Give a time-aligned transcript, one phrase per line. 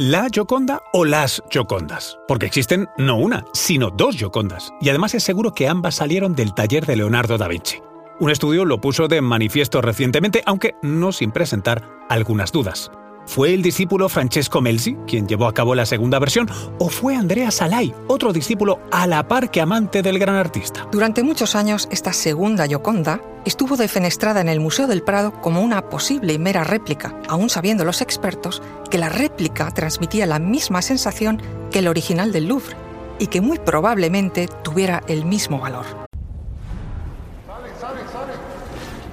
[0.00, 2.18] ¿La Gioconda o las Giocondas?
[2.26, 6.52] Porque existen no una, sino dos Giocondas, y además es seguro que ambas salieron del
[6.52, 7.80] taller de Leonardo da Vinci.
[8.18, 12.90] Un estudio lo puso de manifiesto recientemente, aunque no sin presentar algunas dudas.
[13.26, 17.50] ¿Fue el discípulo Francesco Melzi quien llevó a cabo la segunda versión o fue Andrea
[17.50, 20.86] Salai, otro discípulo a la par que amante del gran artista?
[20.92, 25.88] Durante muchos años, esta segunda Gioconda estuvo defenestrada en el Museo del Prado como una
[25.88, 31.42] posible y mera réplica, aún sabiendo los expertos que la réplica transmitía la misma sensación
[31.70, 32.76] que el original del Louvre
[33.18, 35.86] y que muy probablemente tuviera el mismo valor.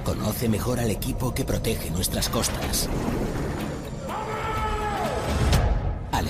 [0.04, 2.88] Conoce mejor al equipo que protege nuestras costas.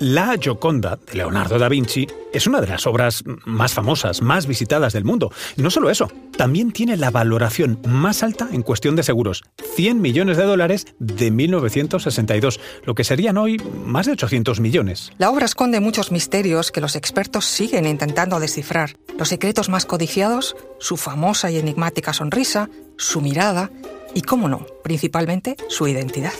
[0.00, 4.92] La Gioconda de Leonardo da Vinci es una de las obras más famosas, más visitadas
[4.92, 5.30] del mundo.
[5.56, 9.42] Y no solo eso, también tiene la valoración más alta en cuestión de seguros,
[9.76, 15.12] 100 millones de dólares de 1962, lo que serían hoy más de 800 millones.
[15.18, 18.96] La obra esconde muchos misterios que los expertos siguen intentando descifrar.
[19.18, 23.70] Los secretos más codiciados, su famosa y enigmática sonrisa, su mirada
[24.14, 26.32] y, cómo no, principalmente su identidad.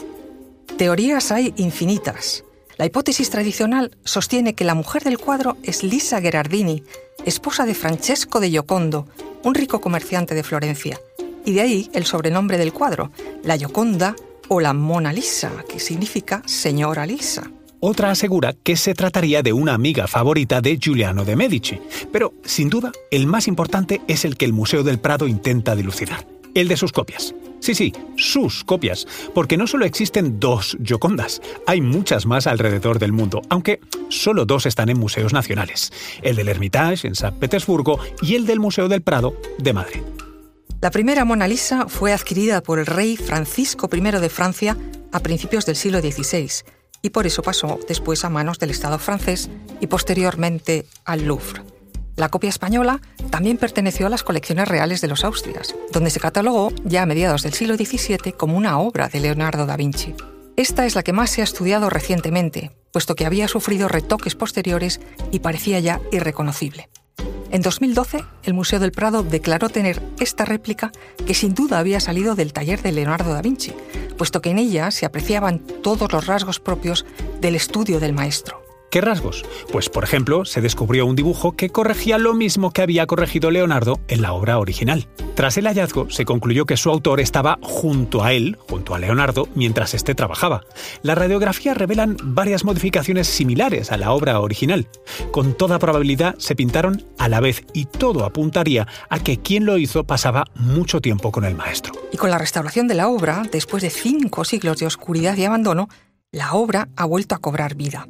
[0.78, 2.44] Teorías hay infinitas.
[2.78, 6.83] La hipótesis tradicional sostiene que la mujer del cuadro es Lisa Gherardini,
[7.25, 9.06] esposa de Francesco de Giocondo,
[9.42, 10.98] un rico comerciante de Florencia,
[11.45, 13.11] y de ahí el sobrenombre del cuadro,
[13.45, 14.17] la Gioconda
[14.48, 17.50] o la Mona Lisa, que significa señora Lisa.
[17.81, 21.81] Otra asegura que se trataría de una amiga favorita de Giuliano de Medici,
[22.12, 26.27] pero sin duda el más importante es el que el Museo del Prado intenta dilucidar,
[26.55, 27.34] el de sus copias.
[27.63, 33.12] Sí, sí, sus copias, porque no solo existen dos Giocondas, hay muchas más alrededor del
[33.12, 33.78] mundo, aunque
[34.09, 38.59] solo dos están en museos nacionales, el del Hermitage en San Petersburgo y el del
[38.59, 40.01] Museo del Prado de Madrid.
[40.81, 44.77] La primera Mona Lisa fue adquirida por el rey Francisco I de Francia
[45.12, 46.51] a principios del siglo XVI
[47.01, 49.49] y por eso pasó después a manos del Estado francés
[49.81, 51.62] y posteriormente al Louvre.
[52.17, 53.00] La copia española
[53.31, 57.43] también perteneció a las colecciones reales de los Austrias, donde se catalogó ya a mediados
[57.43, 60.15] del siglo XVII como una obra de Leonardo da Vinci.
[60.56, 65.01] Esta es la que más se ha estudiado recientemente, puesto que había sufrido retoques posteriores
[65.31, 66.91] y parecía ya irreconocible.
[67.51, 70.91] En 2012, el Museo del Prado declaró tener esta réplica
[71.27, 73.75] que sin duda había salido del taller de Leonardo da Vinci,
[74.17, 77.05] puesto que en ella se apreciaban todos los rasgos propios
[77.41, 78.62] del estudio del maestro.
[78.92, 79.42] ¿Qué rasgos?
[79.72, 84.00] Pues, por ejemplo, se descubrió un dibujo que corregía lo mismo que había corregido Leonardo
[84.06, 85.08] en la obra original.
[85.34, 89.48] Tras el hallazgo, se concluyó que su autor estaba junto a él, junto a Leonardo,
[89.54, 90.60] mientras éste trabajaba.
[91.00, 94.86] Las radiografías revelan varias modificaciones similares a la obra original.
[95.30, 99.78] Con toda probabilidad se pintaron a la vez y todo apuntaría a que quien lo
[99.78, 101.94] hizo pasaba mucho tiempo con el maestro.
[102.12, 105.88] Y con la restauración de la obra, después de cinco siglos de oscuridad y abandono,
[106.30, 108.06] la obra ha vuelto a cobrar vida.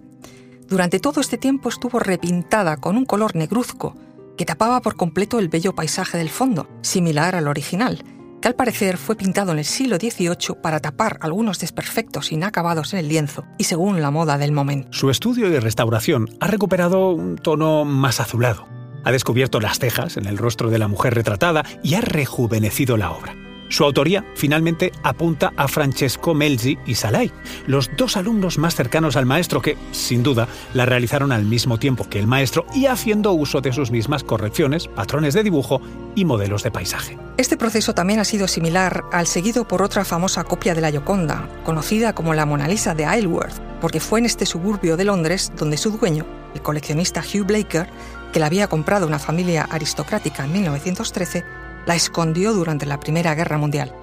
[0.72, 3.94] Durante todo este tiempo estuvo repintada con un color negruzco
[4.38, 8.02] que tapaba por completo el bello paisaje del fondo, similar al original,
[8.40, 13.00] que al parecer fue pintado en el siglo XVIII para tapar algunos desperfectos inacabados en
[13.00, 14.88] el lienzo y según la moda del momento.
[14.92, 18.66] Su estudio y restauración ha recuperado un tono más azulado.
[19.04, 23.10] Ha descubierto las cejas en el rostro de la mujer retratada y ha rejuvenecido la
[23.10, 23.41] obra.
[23.72, 27.32] Su autoría finalmente apunta a Francesco Melzi y Salai,
[27.66, 32.06] los dos alumnos más cercanos al maestro que, sin duda, la realizaron al mismo tiempo
[32.06, 35.80] que el maestro y haciendo uso de sus mismas correcciones, patrones de dibujo
[36.14, 37.16] y modelos de paisaje.
[37.38, 41.48] Este proceso también ha sido similar al seguido por otra famosa copia de la Gioconda,
[41.64, 45.78] conocida como la Mona Lisa de Isleworth, porque fue en este suburbio de Londres donde
[45.78, 47.88] su dueño, el coleccionista Hugh Blaker,
[48.34, 53.58] que la había comprado una familia aristocrática en 1913, la escondió durante la Primera Guerra
[53.58, 53.94] Mundial.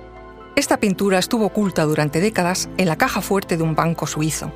[0.55, 4.51] Esta pintura estuvo oculta durante décadas en la caja fuerte de un banco suizo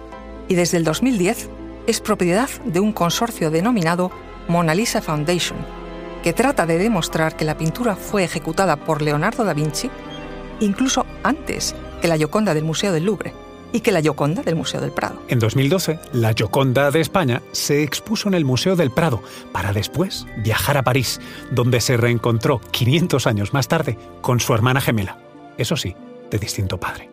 [0.48, 1.50] y desde el 2010
[1.88, 4.12] es propiedad de un consorcio denominado
[4.48, 5.58] Mona Lisa Foundation,
[6.24, 9.90] que trata de demostrar que la pintura fue ejecutada por Leonardo da Vinci
[10.60, 13.43] incluso antes que la Gioconda del Museo del Louvre
[13.74, 15.22] y que la Gioconda del Museo del Prado.
[15.28, 19.22] En 2012, la Gioconda de España se expuso en el Museo del Prado
[19.52, 21.20] para después viajar a París,
[21.52, 25.18] donde se reencontró 500 años más tarde con su hermana gemela,
[25.58, 25.96] eso sí,
[26.30, 27.13] de distinto padre.